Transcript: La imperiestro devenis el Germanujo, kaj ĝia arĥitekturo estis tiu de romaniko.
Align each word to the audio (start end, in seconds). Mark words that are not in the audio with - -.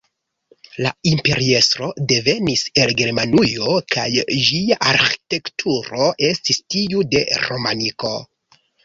La 0.83 0.91
imperiestro 1.09 1.89
devenis 2.11 2.63
el 2.83 2.93
Germanujo, 3.01 3.75
kaj 3.97 4.05
ĝia 4.47 4.79
arĥitekturo 4.95 6.09
estis 6.31 6.63
tiu 6.77 7.05
de 7.13 7.23
romaniko. 7.45 8.15